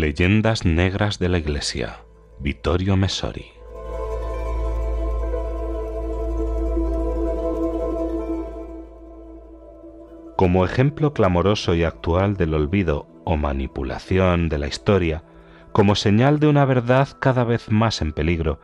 Leyendas 0.00 0.64
Negras 0.64 1.20
de 1.20 1.28
la 1.28 1.38
Iglesia, 1.38 2.00
Vittorio 2.40 2.96
Messori. 2.96 3.46
Como 10.36 10.64
ejemplo 10.64 11.12
clamoroso 11.12 11.76
y 11.76 11.84
actual 11.84 12.36
del 12.36 12.54
olvido 12.54 13.06
o 13.24 13.36
manipulación 13.36 14.48
de 14.48 14.58
la 14.58 14.66
historia, 14.66 15.22
como 15.70 15.94
señal 15.94 16.40
de 16.40 16.48
una 16.48 16.64
verdad 16.64 17.08
cada 17.20 17.44
vez 17.44 17.70
más 17.70 18.02
en 18.02 18.12
peligro, 18.12 18.60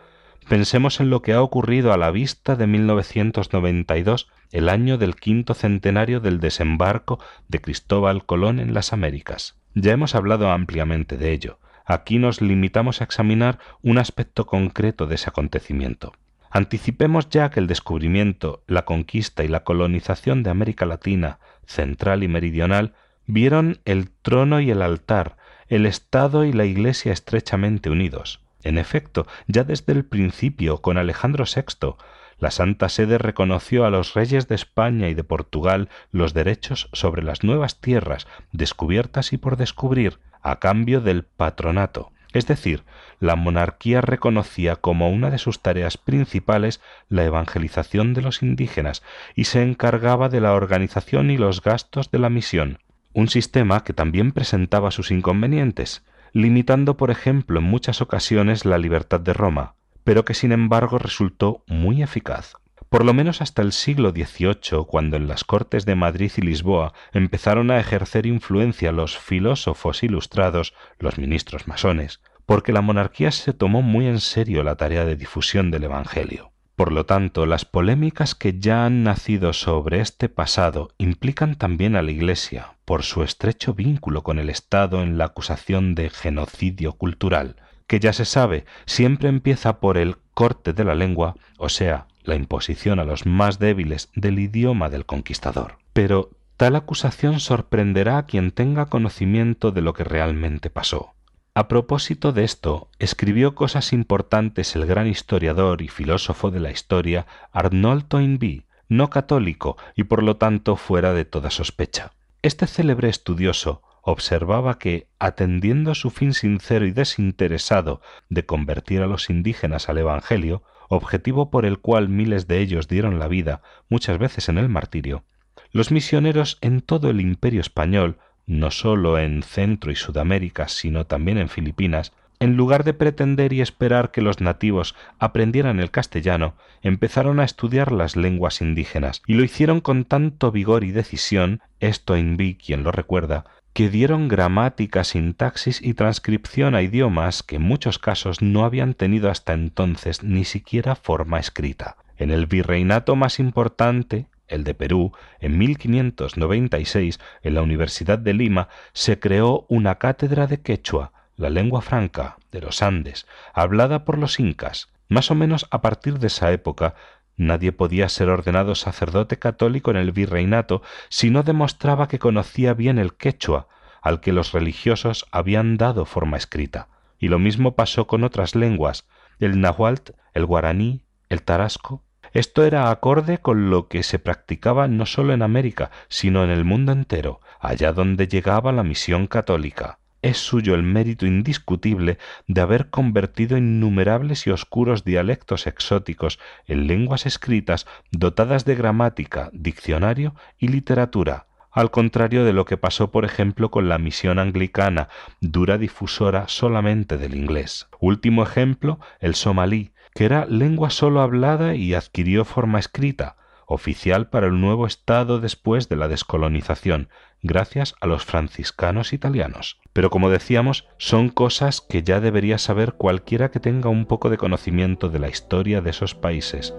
pensemos 0.49 0.99
en 0.99 1.11
lo 1.11 1.23
que 1.23 1.33
ha 1.33 1.43
ocurrido 1.43 1.93
a 1.93 1.97
la 1.97 2.11
vista 2.11 2.57
de 2.57 2.67
1992, 2.67 4.29
el 4.51 4.69
año 4.69 4.99
del 4.99 5.15
quinto 5.15 5.55
centenario 5.55 6.19
del 6.19 6.41
desembarco 6.41 7.21
de 7.47 7.61
Cristóbal 7.61 8.27
Colón 8.27 8.59
en 8.59 8.75
las 8.75 8.93
Américas. 8.93 9.60
Ya 9.75 9.93
hemos 9.93 10.15
hablado 10.15 10.51
ampliamente 10.51 11.17
de 11.17 11.33
ello. 11.33 11.59
Aquí 11.85 12.19
nos 12.19 12.41
limitamos 12.41 13.01
a 13.01 13.05
examinar 13.05 13.59
un 13.83 13.99
aspecto 13.99 14.47
concreto 14.47 15.07
de 15.07 15.15
ese 15.15 15.31
acontecimiento. 15.31 16.13
Anticipemos 16.51 17.29
ya 17.31 17.51
que 17.51 17.61
el 17.61 17.69
descubrimiento, 17.69 18.65
la 18.67 18.85
conquista 18.85 19.45
y 19.45 19.49
la 19.49 19.63
colonización 19.63 20.43
de 20.43 20.51
América 20.51 20.87
Latina, 20.87 21.39
central 21.67 22.25
y 22.25 22.29
meridional, 22.29 22.95
vieron 23.27 23.79
el 23.85 24.11
trono 24.11 24.61
y 24.61 24.71
el 24.71 24.83
altar, 24.83 25.37
el 25.69 25.87
Estado 25.87 26.45
y 26.45 26.53
la 26.53 26.65
Iglesia 26.65 27.13
estrechamente 27.13 27.91
unidos. 27.91 28.41
En 28.65 28.77
efecto, 28.77 29.27
ya 29.47 29.63
desde 29.63 29.93
el 29.93 30.05
principio, 30.05 30.79
con 30.79 30.99
Alejandro 30.99 31.45
VI, 31.45 31.95
la 32.41 32.51
Santa 32.51 32.89
Sede 32.89 33.19
reconoció 33.19 33.85
a 33.85 33.91
los 33.91 34.15
reyes 34.15 34.49
de 34.49 34.55
España 34.55 35.09
y 35.09 35.15
de 35.15 35.25
Portugal 35.25 35.89
los 36.11 36.35
derechos 36.35 36.89
sobre 36.93 37.23
las 37.23 37.45
nuevas 37.45 37.81
tierras 37.81 38.27
descubiertas 38.53 39.33
y 39.33 39.37
por 39.37 39.57
descubrir 39.57 40.19
a 40.43 40.59
cambio 40.59 41.01
del 41.01 41.25
patronato, 41.25 42.13
es 42.33 42.47
decir, 42.47 42.85
la 43.19 43.37
monarquía 43.37 44.01
reconocía 44.01 44.77
como 44.77 45.11
una 45.11 45.31
de 45.31 45.39
sus 45.39 45.61
tareas 45.61 45.99
principales 45.99 46.81
la 47.09 47.25
evangelización 47.25 48.15
de 48.15 48.23
los 48.23 48.43
indígenas 48.43 49.03
y 49.35 49.45
se 49.45 49.63
encargaba 49.63 50.29
de 50.29 50.41
la 50.41 50.55
organización 50.55 51.31
y 51.31 51.37
los 51.37 51.63
gastos 51.63 52.11
de 52.11 52.19
la 52.19 52.31
misión, 52.31 52.79
un 53.13 53.29
sistema 53.29 53.83
que 53.85 53.93
también 53.93 54.33
presentaba 54.33 54.91
sus 54.91 55.11
inconvenientes, 55.11 56.05
limitando, 56.33 56.97
por 56.97 57.11
ejemplo, 57.11 57.59
en 57.59 57.67
muchas 57.67 58.01
ocasiones 58.01 58.65
la 58.65 58.79
libertad 58.79 59.21
de 59.21 59.33
Roma, 59.33 59.75
pero 60.05 60.25
que 60.25 60.35
sin 60.35 60.53
embargo 60.53 60.99
resultó 60.99 61.65
muy 61.67 62.03
eficaz. 62.03 62.55
Por 62.89 63.05
lo 63.05 63.15
menos 63.15 63.41
hasta 63.41 63.63
el 63.63 63.71
siglo 63.71 64.11
XVIII, 64.11 64.85
cuando 64.87 65.17
en 65.17 65.29
las 65.29 65.45
Cortes 65.45 65.87
de 65.87 65.95
Madrid 65.95 66.33
y 66.37 66.41
Lisboa 66.41 66.93
empezaron 67.13 67.71
a 67.71 67.79
ejercer 67.79 68.27
influencia 68.27 68.91
los 68.91 69.17
filósofos 69.17 70.03
ilustrados, 70.03 70.75
los 70.99 71.17
ministros 71.17 71.69
masones, 71.69 72.21
porque 72.47 72.73
la 72.73 72.81
monarquía 72.81 73.31
se 73.31 73.53
tomó 73.53 73.81
muy 73.81 74.09
en 74.09 74.19
serio 74.19 74.65
la 74.65 74.75
tarea 74.75 75.05
de 75.05 75.15
difusión 75.15 75.71
del 75.71 75.85
Evangelio. 75.85 76.51
Por 76.75 76.93
lo 76.93 77.07
tanto, 77.07 77.47
las 77.47 77.65
polémicas 77.65 78.35
que 78.35 78.59
ya 78.59 78.87
han 78.87 79.05
nacido 79.05 79.53
sobre 79.53 80.01
este 80.01 80.29
pasado 80.29 80.89
implican 80.99 81.55
también 81.55 81.95
a 81.95 82.03
la 82.03 82.11
Iglesia, 82.11 82.75
por 82.87 83.05
su 83.05 83.23
estrecho 83.23 83.75
vínculo 83.75 84.23
con 84.23 84.39
el 84.39 84.51
Estado 84.51 85.03
en 85.03 85.17
la 85.17 85.27
acusación 85.27 85.95
de 85.95 86.11
genocidio 86.11 86.95
cultural, 86.95 87.57
que 87.91 87.99
ya 87.99 88.13
se 88.13 88.25
sabe, 88.25 88.67
siempre 88.87 89.29
empieza 89.29 89.81
por 89.81 89.99
el 89.99 90.15
corte 90.33 90.73
de 90.73 90.85
la 90.85 90.95
lengua, 90.95 91.35
o 91.59 91.69
sea, 91.69 92.07
la 92.23 92.37
imposición 92.37 93.01
a 93.01 93.05
los 93.05 93.27
más 93.27 93.59
débiles 93.59 94.11
del 94.15 94.39
idioma 94.39 94.91
del 94.91 95.07
conquistador. 95.07 95.79
Pero 95.93 96.31
tal 96.57 96.77
acusación 96.77 97.41
sorprenderá 97.41 98.19
a 98.19 98.27
quien 98.27 98.53
tenga 98.53 98.87
conocimiento 98.87 99.73
de 99.73 99.81
lo 99.81 99.93
que 99.93 100.05
realmente 100.05 100.71
pasó. 100.71 101.15
A 101.53 101.67
propósito 101.67 102.31
de 102.31 102.45
esto, 102.45 102.91
escribió 103.01 103.57
cosas 103.57 103.93
importantes 103.93 104.77
el 104.77 104.87
gran 104.87 105.09
historiador 105.09 105.83
y 105.83 105.89
filósofo 105.89 106.53
de 106.53 106.61
la 106.61 106.71
historia 106.71 107.27
Arnold 107.51 108.05
Toynbee, 108.07 108.67
no 108.89 109.11
católico 109.11 109.77
y 109.97 110.05
por 110.05 110.23
lo 110.23 110.37
tanto 110.37 110.77
fuera 110.77 111.13
de 111.13 111.25
toda 111.25 111.51
sospecha. 111.51 112.13
Este 112.43 112.69
célebre 112.69 113.09
estudioso 113.09 113.83
observaba 114.03 114.79
que, 114.79 115.09
atendiendo 115.19 115.91
a 115.91 115.95
su 115.95 116.11
fin 116.11 116.35
sincero 116.35 116.87
y 116.87 116.91
desinteresado 116.91 118.01
de 118.29 118.47
convertir 118.47 119.03
a 119.03 119.07
los 119.07 119.31
indígenas 119.31 119.89
al 119.89 119.99
Evangelio, 119.99 120.63
objetivo 120.89 121.51
por 121.51 121.67
el 121.67 121.79
cual 121.79 122.09
miles 122.09 122.49
de 122.49 122.61
ellos 122.61 122.89
dieron 122.89 123.19
la 123.19 123.29
vida, 123.29 123.63
muchas 123.89 124.19
veces 124.19 124.49
en 124.49 124.59
el 124.59 124.69
martirio, 124.69 125.25
los 125.73 125.93
misioneros 125.93 126.59
en 126.61 126.81
todo 126.81 127.11
el 127.11 127.21
imperio 127.21 127.61
español, 127.61 128.19
no 128.47 128.71
sólo 128.73 129.19
en 129.19 129.43
Centro 129.43 129.93
y 129.93 129.97
Sudamérica, 129.97 130.67
sino 130.67 131.07
también 131.07 131.39
en 131.39 131.49
Filipinas, 131.49 132.13
en 132.41 132.57
lugar 132.57 132.85
de 132.85 132.95
pretender 132.95 133.53
y 133.53 133.61
esperar 133.61 134.11
que 134.11 134.23
los 134.23 134.41
nativos 134.41 134.97
aprendieran 135.19 135.79
el 135.79 135.91
castellano, 135.91 136.55
empezaron 136.83 137.39
a 137.39 137.45
estudiar 137.45 137.93
las 137.93 138.17
lenguas 138.17 138.63
indígenas, 138.63 139.23
y 139.27 139.35
lo 139.35 139.45
hicieron 139.45 139.81
con 139.81 140.05
tanto 140.05 140.51
vigor 140.51 140.83
y 140.83 140.91
decisión, 140.91 141.61
esto 141.79 142.15
vi 142.15 142.57
quien 142.57 142.83
lo 142.83 142.93
recuerda, 142.93 143.45
que 143.81 143.89
dieron 143.89 144.29
gramática, 144.29 145.05
sintaxis 145.05 145.81
y 145.81 145.95
transcripción 145.95 146.75
a 146.75 146.83
idiomas 146.83 147.43
que 147.43 147.57
en 147.57 147.63
muchos 147.63 147.99
casos 147.99 148.43
no 148.43 148.67
habían 148.67 148.93
tenido 148.93 149.31
hasta 149.31 149.55
entonces 149.55 150.23
ni 150.23 150.45
siquiera 150.45 150.97
forma 150.97 151.39
escrita. 151.39 151.97
En 152.19 152.31
el 152.31 152.45
virreinato 152.45 153.17
más 153.17 153.39
importante, 153.39 154.27
el 154.49 154.65
de 154.65 154.75
Perú, 154.75 155.13
en 155.39 155.57
1596, 155.57 157.21
en 157.41 157.55
la 157.55 157.63
Universidad 157.63 158.19
de 158.19 158.35
Lima, 158.35 158.69
se 158.93 159.19
creó 159.19 159.65
una 159.71 159.95
cátedra 159.95 160.47
de 160.47 160.61
quechua, 160.61 161.15
la 161.39 161.49
lengua 161.49 161.81
franca 161.81 162.37
de 162.53 162.61
los 162.61 162.83
Andes, 162.83 163.27
hablada 163.55 164.05
por 164.05 164.19
los 164.19 164.41
incas. 164.41 164.91
Más 165.09 165.31
o 165.31 165.35
menos 165.35 165.67
a 165.71 165.81
partir 165.81 166.19
de 166.19 166.27
esa 166.27 166.53
época 166.53 166.97
Nadie 167.41 167.73
podía 167.73 168.11
ser 168.11 168.29
ordenado 168.29 168.75
sacerdote 168.75 169.39
católico 169.39 169.91
en 169.91 169.97
el 169.97 170.13
virreinato 170.13 170.83
si 171.09 171.31
no 171.31 171.43
demostraba 171.43 172.07
que 172.07 172.19
conocía 172.19 172.75
bien 172.75 172.99
el 172.99 173.15
quechua, 173.15 173.67
al 174.03 174.21
que 174.21 174.35
los 174.35 174.53
religiosos 174.53 175.25
habían 175.33 175.79
dado 175.79 176.05
forma 176.05 176.37
escrita. 176.37 176.89
Y 177.19 177.29
lo 177.29 177.39
mismo 177.39 177.77
pasó 177.77 178.07
con 178.07 178.25
otras 178.25 178.55
lenguas, 178.55 179.09
el 179.39 179.59
náhuatl, 179.59 180.13
el 180.35 180.45
guaraní, 180.45 181.07
el 181.31 181.43
tarasco. 181.43 182.05
Esto 182.35 182.63
era 182.63 182.91
acorde 182.91 183.39
con 183.39 183.71
lo 183.71 183.89
que 183.89 184.03
se 184.03 184.19
practicaba 184.19 184.87
no 184.87 185.07
solo 185.07 185.33
en 185.33 185.41
América, 185.41 185.91
sino 186.09 186.45
en 186.45 186.51
el 186.51 186.67
mundo 186.67 186.93
entero, 186.93 187.41
allá 187.59 187.95
donde 187.95 188.29
llegaba 188.29 188.71
la 188.71 188.83
misión 188.83 189.27
católica 189.27 190.00
es 190.23 190.39
suyo 190.39 190.75
el 190.75 190.83
mérito 190.83 191.27
indiscutible 191.27 192.19
de 192.47 192.61
haber 192.61 192.91
convertido 192.91 193.57
innumerables 193.57 194.47
y 194.47 194.51
oscuros 194.51 195.05
dialectos 195.05 195.67
exóticos 195.67 196.39
en 196.67 196.87
lenguas 196.87 197.27
escritas 197.27 197.87
dotadas 198.11 198.65
de 198.65 198.75
gramática, 198.75 199.51
diccionario 199.53 200.35
y 200.59 200.69
literatura, 200.69 201.47
al 201.71 201.91
contrario 201.91 202.45
de 202.45 202.53
lo 202.53 202.65
que 202.65 202.77
pasó 202.77 203.11
por 203.11 203.25
ejemplo 203.25 203.71
con 203.71 203.89
la 203.89 203.99
misión 203.99 204.39
anglicana, 204.39 205.09
dura 205.41 205.79
difusora 205.79 206.49
solamente 206.49 207.17
del 207.17 207.35
inglés. 207.35 207.89
Último 208.01 208.43
ejemplo, 208.43 208.99
el 209.21 209.35
somalí, 209.35 209.93
que 210.15 210.25
era 210.25 210.47
lengua 210.47 210.91
solo 210.91 211.21
hablada 211.21 211.77
y 211.77 211.95
adquirió 211.95 212.45
forma 212.45 212.79
escrita, 212.79 213.37
oficial 213.67 214.29
para 214.29 214.49
el 214.49 214.61
nuevo 214.61 214.87
Estado 214.87 215.39
después 215.39 215.89
de 215.89 215.95
la 215.95 216.09
descolonización, 216.09 217.09
gracias 217.43 217.95
a 218.01 218.07
los 218.07 218.25
franciscanos 218.25 219.13
italianos. 219.13 219.79
Pero 219.93 220.11
como 220.11 220.31
decíamos, 220.31 220.87
son 220.99 221.29
cosas 221.29 221.81
que 221.81 222.03
ya 222.03 222.21
debería 222.21 222.59
saber 222.59 222.95
cualquiera 222.95 223.51
que 223.51 223.61
tenga 223.61 223.89
un 223.89 224.07
poco 224.07 224.31
de 224.31 224.39
conocimiento 224.39 225.09
de 225.09 225.19
la 225.19 225.29
historia 225.29 225.81
de 225.81 225.91
esos 225.91 226.15
países. 226.15 226.75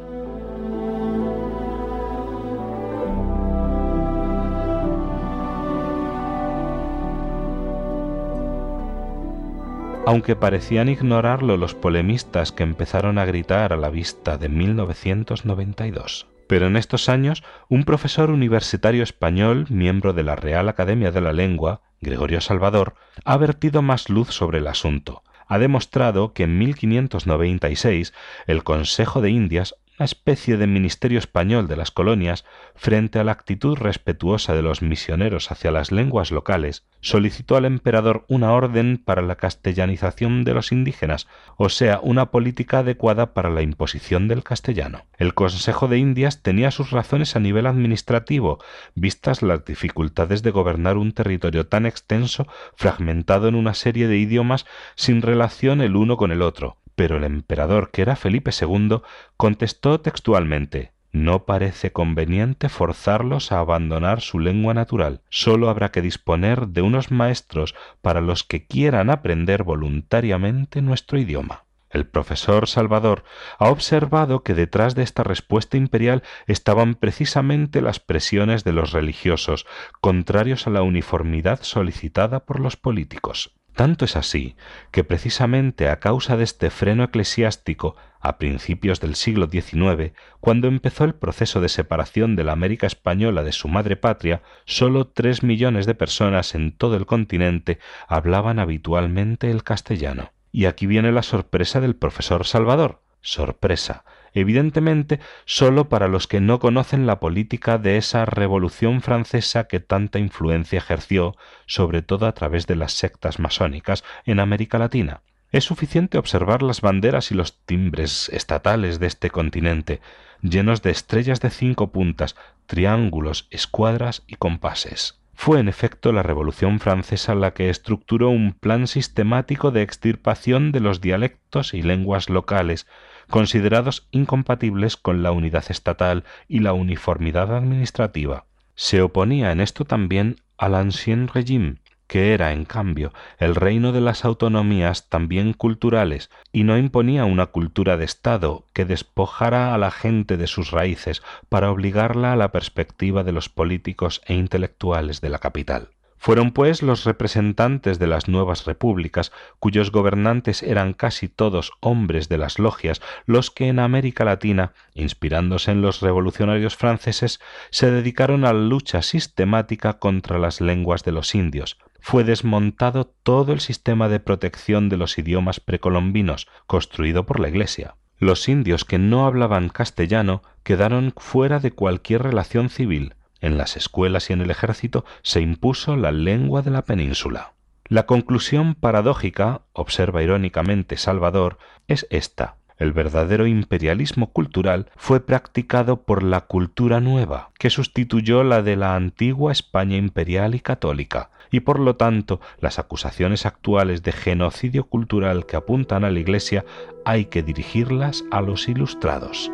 Aunque 10.05 10.35
parecían 10.35 10.89
ignorarlo 10.89 11.57
los 11.57 11.75
polemistas 11.75 12.51
que 12.51 12.63
empezaron 12.63 13.17
a 13.19 13.25
gritar 13.25 13.71
a 13.71 13.77
la 13.77 13.89
vista 13.89 14.37
de 14.37 14.49
1992. 14.49 16.30
Pero 16.51 16.67
en 16.67 16.75
estos 16.75 17.07
años, 17.07 17.45
un 17.69 17.85
profesor 17.85 18.29
universitario 18.29 19.03
español, 19.03 19.67
miembro 19.69 20.11
de 20.11 20.23
la 20.23 20.35
Real 20.35 20.67
Academia 20.67 21.09
de 21.09 21.21
la 21.21 21.31
Lengua, 21.31 21.79
Gregorio 22.01 22.41
Salvador, 22.41 22.95
ha 23.23 23.37
vertido 23.37 23.81
más 23.81 24.09
luz 24.09 24.31
sobre 24.31 24.57
el 24.57 24.67
asunto. 24.67 25.23
Ha 25.47 25.59
demostrado 25.59 26.33
que 26.33 26.43
en 26.43 26.57
1596 26.57 28.13
el 28.47 28.65
Consejo 28.65 29.21
de 29.21 29.29
Indias 29.29 29.75
especie 30.03 30.57
de 30.57 30.67
ministerio 30.67 31.19
español 31.19 31.67
de 31.67 31.75
las 31.75 31.91
colonias, 31.91 32.45
frente 32.75 33.19
a 33.19 33.23
la 33.23 33.31
actitud 33.31 33.77
respetuosa 33.77 34.53
de 34.53 34.61
los 34.61 34.81
misioneros 34.81 35.51
hacia 35.51 35.71
las 35.71 35.91
lenguas 35.91 36.31
locales, 36.31 36.85
solicitó 37.01 37.55
al 37.55 37.65
emperador 37.65 38.25
una 38.27 38.53
orden 38.53 39.01
para 39.03 39.21
la 39.21 39.35
castellanización 39.35 40.43
de 40.43 40.53
los 40.53 40.71
indígenas, 40.71 41.27
o 41.57 41.69
sea, 41.69 41.99
una 42.01 42.31
política 42.31 42.79
adecuada 42.79 43.33
para 43.33 43.49
la 43.49 43.61
imposición 43.61 44.27
del 44.27 44.43
castellano. 44.43 45.05
El 45.17 45.33
Consejo 45.33 45.87
de 45.87 45.97
Indias 45.97 46.41
tenía 46.41 46.71
sus 46.71 46.91
razones 46.91 47.35
a 47.35 47.39
nivel 47.39 47.65
administrativo, 47.67 48.63
vistas 48.95 49.41
las 49.41 49.65
dificultades 49.65 50.43
de 50.43 50.51
gobernar 50.51 50.97
un 50.97 51.11
territorio 51.11 51.67
tan 51.67 51.85
extenso, 51.85 52.47
fragmentado 52.75 53.47
en 53.47 53.55
una 53.55 53.73
serie 53.73 54.07
de 54.07 54.17
idiomas 54.17 54.65
sin 54.95 55.21
relación 55.21 55.81
el 55.81 55.95
uno 55.95 56.17
con 56.17 56.31
el 56.31 56.41
otro, 56.41 56.80
pero 57.01 57.17
el 57.17 57.23
emperador, 57.23 57.89
que 57.89 58.03
era 58.03 58.15
Felipe 58.15 58.51
II, 58.51 59.01
contestó 59.35 60.01
textualmente 60.01 60.91
no 61.11 61.45
parece 61.45 61.91
conveniente 61.91 62.69
forzarlos 62.69 63.51
a 63.51 63.57
abandonar 63.57 64.21
su 64.21 64.37
lengua 64.37 64.75
natural. 64.75 65.23
Sólo 65.27 65.71
habrá 65.71 65.89
que 65.89 66.03
disponer 66.03 66.67
de 66.67 66.83
unos 66.83 67.09
maestros 67.09 67.73
para 68.03 68.21
los 68.21 68.43
que 68.43 68.67
quieran 68.67 69.09
aprender 69.09 69.63
voluntariamente 69.63 70.83
nuestro 70.83 71.17
idioma. 71.17 71.65
El 71.89 72.05
profesor 72.05 72.67
Salvador 72.67 73.23
ha 73.57 73.71
observado 73.71 74.43
que 74.43 74.53
detrás 74.53 74.93
de 74.93 75.01
esta 75.01 75.23
respuesta 75.23 75.77
imperial 75.77 76.21
estaban 76.45 76.93
precisamente 76.93 77.81
las 77.81 77.99
presiones 77.99 78.63
de 78.63 78.73
los 78.73 78.91
religiosos, 78.91 79.65
contrarios 80.01 80.67
a 80.67 80.69
la 80.69 80.83
uniformidad 80.83 81.63
solicitada 81.63 82.45
por 82.45 82.59
los 82.59 82.77
políticos. 82.77 83.55
Tanto 83.75 84.05
es 84.05 84.15
así 84.15 84.55
que 84.91 85.03
precisamente 85.03 85.89
a 85.89 85.99
causa 85.99 86.37
de 86.37 86.43
este 86.43 86.69
freno 86.69 87.03
eclesiástico, 87.03 87.95
a 88.19 88.37
principios 88.37 88.99
del 88.99 89.15
siglo 89.15 89.47
XIX, 89.49 90.13
cuando 90.39 90.67
empezó 90.67 91.05
el 91.05 91.15
proceso 91.15 91.61
de 91.61 91.69
separación 91.69 92.35
de 92.35 92.43
la 92.43 92.51
América 92.51 92.85
española 92.85 93.43
de 93.43 93.51
su 93.51 93.67
madre 93.67 93.95
patria, 93.95 94.43
sólo 94.65 95.07
tres 95.07 95.41
millones 95.41 95.85
de 95.85 95.95
personas 95.95 96.53
en 96.53 96.71
todo 96.71 96.95
el 96.95 97.05
continente 97.05 97.79
hablaban 98.07 98.59
habitualmente 98.59 99.49
el 99.49 99.63
castellano. 99.63 100.31
Y 100.51 100.65
aquí 100.65 100.85
viene 100.85 101.11
la 101.11 101.23
sorpresa 101.23 101.79
del 101.79 101.95
profesor 101.95 102.45
Salvador. 102.45 103.01
Sorpresa, 103.21 104.03
evidentemente 104.33 105.19
sólo 105.45 105.89
para 105.89 106.07
los 106.07 106.27
que 106.27 106.41
no 106.41 106.59
conocen 106.59 107.05
la 107.05 107.19
política 107.19 107.77
de 107.77 107.97
esa 107.97 108.25
revolución 108.25 109.01
francesa 109.01 109.65
que 109.65 109.79
tanta 109.79 110.19
influencia 110.19 110.77
ejerció, 110.77 111.35
sobre 111.65 112.01
todo 112.01 112.25
a 112.25 112.33
través 112.33 112.67
de 112.67 112.75
las 112.75 112.93
sectas 112.93 113.39
masónicas, 113.39 114.03
en 114.25 114.39
América 114.39 114.77
Latina. 114.79 115.21
Es 115.51 115.65
suficiente 115.65 116.17
observar 116.17 116.63
las 116.63 116.81
banderas 116.81 117.31
y 117.31 117.35
los 117.35 117.59
timbres 117.65 118.29
estatales 118.29 118.99
de 118.99 119.07
este 119.07 119.29
continente, 119.29 119.99
llenos 120.41 120.81
de 120.81 120.91
estrellas 120.91 121.41
de 121.41 121.49
cinco 121.49 121.91
puntas, 121.91 122.35
triángulos, 122.67 123.47
escuadras 123.51 124.23
y 124.27 124.35
compases. 124.35 125.20
Fue 125.43 125.59
en 125.59 125.67
efecto 125.67 126.11
la 126.11 126.21
Revolución 126.21 126.79
francesa 126.79 127.33
la 127.33 127.55
que 127.55 127.71
estructuró 127.71 128.29
un 128.29 128.53
plan 128.53 128.85
sistemático 128.85 129.71
de 129.71 129.81
extirpación 129.81 130.71
de 130.71 130.81
los 130.81 131.01
dialectos 131.01 131.73
y 131.73 131.81
lenguas 131.81 132.29
locales, 132.29 132.85
considerados 133.27 134.07
incompatibles 134.11 134.97
con 134.97 135.23
la 135.23 135.31
unidad 135.31 135.65
estatal 135.69 136.25
y 136.47 136.59
la 136.59 136.73
uniformidad 136.73 137.55
administrativa. 137.55 138.45
Se 138.75 139.01
oponía 139.01 139.51
en 139.51 139.61
esto 139.61 139.83
también 139.83 140.35
al 140.59 140.75
Ancien 140.75 141.27
Régime, 141.27 141.77
que 142.11 142.33
era, 142.33 142.51
en 142.51 142.65
cambio, 142.65 143.13
el 143.37 143.55
reino 143.55 143.93
de 143.93 144.01
las 144.01 144.25
autonomías 144.25 145.07
también 145.07 145.53
culturales, 145.53 146.29
y 146.51 146.65
no 146.65 146.77
imponía 146.77 147.23
una 147.23 147.45
cultura 147.45 147.95
de 147.95 148.03
Estado 148.03 148.65
que 148.73 148.83
despojara 148.83 149.73
a 149.73 149.77
la 149.77 149.91
gente 149.91 150.35
de 150.35 150.47
sus 150.47 150.71
raíces 150.71 151.23
para 151.47 151.71
obligarla 151.71 152.33
a 152.33 152.35
la 152.35 152.51
perspectiva 152.51 153.23
de 153.23 153.31
los 153.31 153.47
políticos 153.47 154.21
e 154.25 154.33
intelectuales 154.33 155.21
de 155.21 155.29
la 155.29 155.39
capital. 155.39 155.91
Fueron, 156.23 156.51
pues, 156.51 156.83
los 156.83 157.03
representantes 157.03 157.97
de 157.97 158.05
las 158.05 158.27
nuevas 158.27 158.65
repúblicas, 158.65 159.31
cuyos 159.57 159.91
gobernantes 159.91 160.61
eran 160.61 160.93
casi 160.93 161.27
todos 161.27 161.71
hombres 161.79 162.29
de 162.29 162.37
las 162.37 162.59
logias, 162.59 163.01
los 163.25 163.49
que 163.49 163.69
en 163.69 163.79
América 163.79 164.23
Latina, 164.23 164.73
inspirándose 164.93 165.71
en 165.71 165.81
los 165.81 165.99
revolucionarios 165.99 166.75
franceses, 166.75 167.39
se 167.71 167.89
dedicaron 167.89 168.45
a 168.45 168.53
la 168.53 168.59
lucha 168.59 169.01
sistemática 169.01 169.97
contra 169.97 170.37
las 170.37 170.61
lenguas 170.61 171.03
de 171.03 171.11
los 171.11 171.33
indios. 171.33 171.79
Fue 171.99 172.23
desmontado 172.23 173.05
todo 173.23 173.51
el 173.51 173.59
sistema 173.59 174.07
de 174.07 174.19
protección 174.19 174.89
de 174.89 174.97
los 174.97 175.17
idiomas 175.17 175.59
precolombinos, 175.59 176.47
construido 176.67 177.25
por 177.25 177.39
la 177.39 177.49
Iglesia. 177.49 177.95
Los 178.19 178.47
indios 178.47 178.85
que 178.85 178.99
no 178.99 179.25
hablaban 179.25 179.69
castellano 179.69 180.43
quedaron 180.61 181.15
fuera 181.17 181.59
de 181.59 181.71
cualquier 181.71 182.21
relación 182.21 182.69
civil, 182.69 183.15
en 183.41 183.57
las 183.57 183.75
escuelas 183.75 184.29
y 184.29 184.33
en 184.33 184.41
el 184.41 184.51
ejército 184.51 185.03
se 185.23 185.41
impuso 185.41 185.97
la 185.97 186.11
lengua 186.11 186.61
de 186.61 186.71
la 186.71 186.83
península. 186.83 187.53
La 187.87 188.05
conclusión 188.05 188.75
paradójica, 188.75 189.63
observa 189.73 190.23
irónicamente 190.23 190.95
Salvador, 190.95 191.57
es 191.87 192.07
esta. 192.09 192.55
El 192.77 192.93
verdadero 192.93 193.45
imperialismo 193.45 194.31
cultural 194.31 194.89
fue 194.95 195.19
practicado 195.19 196.03
por 196.03 196.23
la 196.23 196.41
cultura 196.41 196.99
nueva, 196.99 197.51
que 197.59 197.69
sustituyó 197.69 198.43
la 198.43 198.63
de 198.63 198.75
la 198.75 198.95
antigua 198.95 199.51
España 199.51 199.97
imperial 199.97 200.55
y 200.55 200.61
católica, 200.61 201.29
y 201.51 201.59
por 201.59 201.79
lo 201.79 201.95
tanto 201.95 202.39
las 202.59 202.79
acusaciones 202.79 203.45
actuales 203.45 204.01
de 204.01 204.13
genocidio 204.13 204.85
cultural 204.85 205.45
que 205.45 205.57
apuntan 205.57 206.03
a 206.05 206.09
la 206.09 206.19
Iglesia 206.19 206.65
hay 207.05 207.25
que 207.25 207.43
dirigirlas 207.43 208.23
a 208.31 208.41
los 208.41 208.67
ilustrados. 208.67 209.51